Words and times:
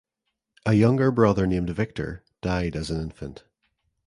A 0.65 0.73
younger 0.73 1.11
brother 1.11 1.45
named 1.45 1.69
Victor 1.69 2.23
died 2.41 2.75
as 2.75 2.89
an 2.89 2.99
infant. 2.99 3.43